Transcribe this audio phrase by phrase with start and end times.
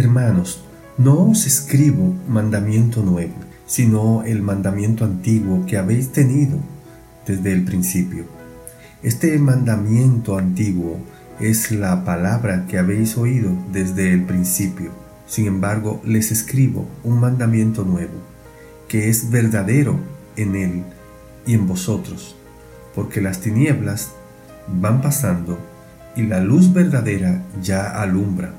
[0.00, 0.62] Hermanos,
[0.96, 3.34] no os escribo mandamiento nuevo,
[3.66, 6.56] sino el mandamiento antiguo que habéis tenido
[7.26, 8.24] desde el principio.
[9.02, 11.00] Este mandamiento antiguo
[11.38, 14.90] es la palabra que habéis oído desde el principio.
[15.26, 18.14] Sin embargo, les escribo un mandamiento nuevo,
[18.88, 20.00] que es verdadero
[20.36, 20.82] en él
[21.44, 22.36] y en vosotros,
[22.94, 24.12] porque las tinieblas
[24.66, 25.58] van pasando
[26.16, 28.54] y la luz verdadera ya alumbra.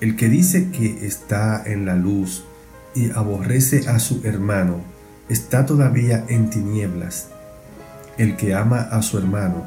[0.00, 2.44] El que dice que está en la luz
[2.94, 4.80] y aborrece a su hermano,
[5.28, 7.28] está todavía en tinieblas.
[8.16, 9.64] El que ama a su hermano,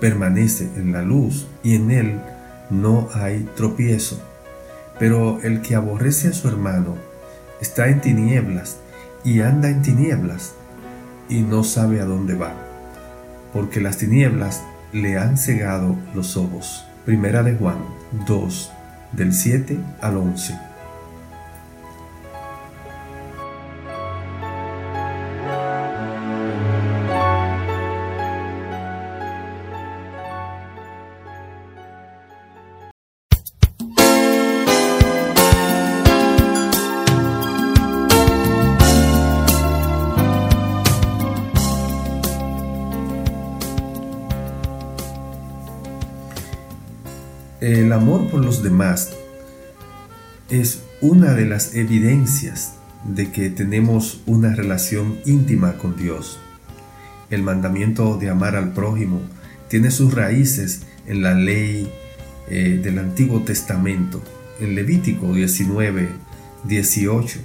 [0.00, 2.20] permanece en la luz y en él
[2.70, 4.18] no hay tropiezo.
[4.98, 6.96] Pero el que aborrece a su hermano,
[7.60, 8.78] está en tinieblas
[9.22, 10.54] y anda en tinieblas
[11.28, 12.54] y no sabe a dónde va,
[13.52, 16.86] porque las tinieblas le han cegado los ojos.
[17.04, 17.78] Primera de Juan
[18.26, 18.72] 2,
[19.12, 20.67] del 7 al 11.
[47.70, 49.10] El amor por los demás
[50.48, 52.72] es una de las evidencias
[53.04, 56.40] de que tenemos una relación íntima con Dios.
[57.28, 59.20] El mandamiento de amar al prójimo
[59.68, 61.92] tiene sus raíces en la ley
[62.48, 64.22] eh, del Antiguo Testamento,
[64.60, 66.08] en Levítico 19,
[66.64, 67.38] 18,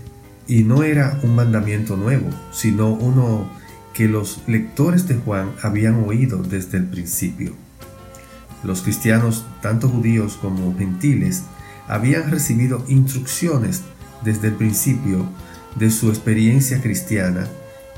[0.47, 3.49] y no era un mandamiento nuevo, sino uno
[3.93, 7.62] que los lectores de Juan habían oído desde el principio.
[8.63, 11.43] Los cristianos, tanto judíos como gentiles,
[11.87, 13.81] habían recibido instrucciones
[14.23, 15.27] desde el principio
[15.75, 17.47] de su experiencia cristiana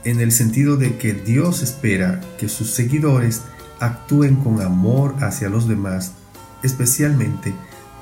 [0.04, 3.42] en el sentido de que Dios espera que sus seguidores
[3.80, 6.14] actúen con amor hacia los demás,
[6.64, 7.54] especialmente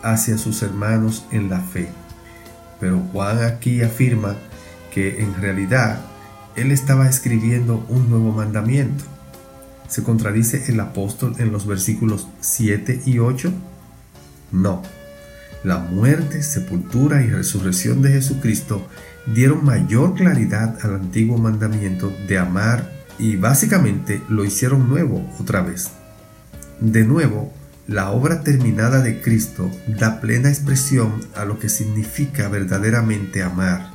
[0.01, 1.89] hacia sus hermanos en la fe.
[2.79, 4.35] Pero Juan aquí afirma
[4.93, 6.01] que en realidad
[6.55, 9.05] él estaba escribiendo un nuevo mandamiento
[9.87, 13.51] ¿Se contradice el apóstol en los versículos 7 y 8?
[14.51, 14.81] No.
[15.63, 18.85] La muerte, sepultura y resurrección de Jesucristo
[19.25, 25.89] dieron mayor claridad al antiguo mandamiento de amar y básicamente lo hicieron nuevo otra vez.
[26.79, 27.53] De nuevo,
[27.87, 33.91] la obra terminada de Cristo da plena expresión a lo que significa verdaderamente amar.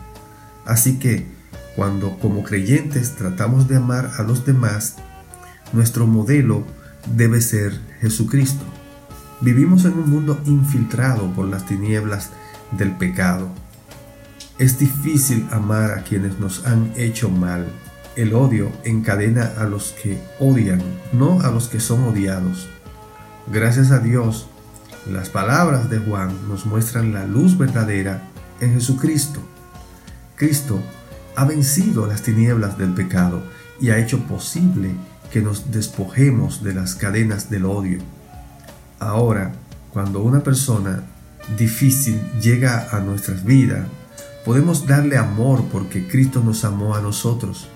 [0.65, 1.27] Así que,
[1.75, 4.97] cuando como creyentes tratamos de amar a los demás,
[5.73, 6.65] nuestro modelo
[7.15, 8.65] debe ser Jesucristo.
[9.41, 12.31] Vivimos en un mundo infiltrado por las tinieblas
[12.73, 13.49] del pecado.
[14.59, 17.67] Es difícil amar a quienes nos han hecho mal.
[18.17, 22.69] El odio encadena a los que odian, no a los que son odiados.
[23.47, 24.49] Gracias a Dios,
[25.09, 28.28] las palabras de Juan nos muestran la luz verdadera
[28.61, 29.41] en Jesucristo.
[30.34, 30.81] Cristo
[31.37, 33.43] ha vencido las tinieblas del pecado
[33.81, 34.91] y ha hecho posible
[35.33, 37.99] que nos despojemos de las cadenas del odio.
[38.99, 39.53] Ahora,
[39.93, 41.03] cuando una persona
[41.56, 43.87] difícil llega a nuestras vidas,
[44.44, 47.69] podemos darle amor porque Cristo nos amó a nosotros.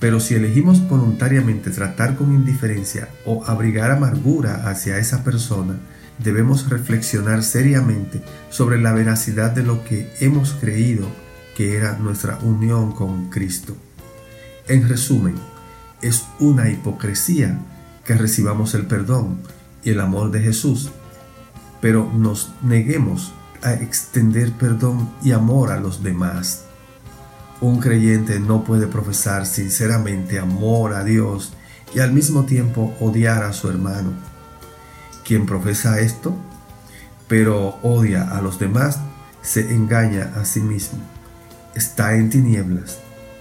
[0.00, 5.76] Pero si elegimos voluntariamente tratar con indiferencia o abrigar amargura hacia esa persona,
[6.18, 11.06] debemos reflexionar seriamente sobre la veracidad de lo que hemos creído
[11.56, 13.76] que era nuestra unión con Cristo.
[14.68, 15.34] En resumen,
[16.02, 17.58] es una hipocresía
[18.04, 19.38] que recibamos el perdón
[19.82, 20.90] y el amor de Jesús,
[21.80, 26.64] pero nos neguemos a extender perdón y amor a los demás.
[27.60, 31.52] Un creyente no puede profesar sinceramente amor a Dios
[31.94, 34.12] y al mismo tiempo odiar a su hermano.
[35.24, 36.36] Quien profesa esto,
[37.26, 39.00] pero odia a los demás,
[39.42, 41.00] se engaña a sí mismo.
[41.74, 42.98] Está en tinieblas.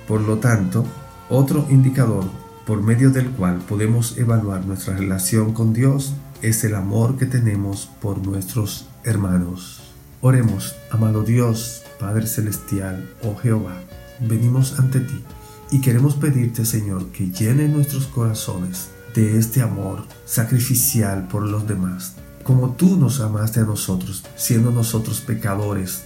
[0.07, 0.85] Por lo tanto,
[1.29, 2.25] otro indicador
[2.67, 7.89] por medio del cual podemos evaluar nuestra relación con Dios es el amor que tenemos
[8.01, 9.79] por nuestros hermanos.
[10.19, 13.77] Oremos, amado Dios, Padre Celestial, oh Jehová,
[14.19, 15.23] venimos ante ti
[15.71, 22.15] y queremos pedirte, Señor, que llene nuestros corazones de este amor sacrificial por los demás,
[22.43, 26.03] como tú nos amaste a nosotros, siendo nosotros pecadores.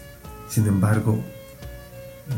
[0.47, 1.23] Sin embargo,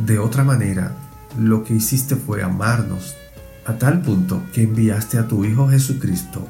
[0.06, 0.96] de otra manera,
[1.38, 3.16] lo que hiciste fue amarnos
[3.66, 6.48] a tal punto que enviaste a tu Hijo Jesucristo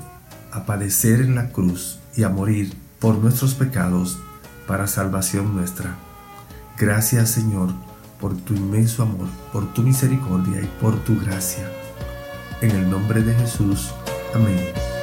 [0.52, 4.20] a padecer en la cruz y a morir por nuestros pecados
[4.68, 5.96] para salvación nuestra.
[6.78, 7.70] Gracias Señor
[8.20, 11.70] por tu inmenso amor, por tu misericordia y por tu gracia.
[12.62, 13.92] En el nombre de Jesús.
[14.34, 15.03] Amém.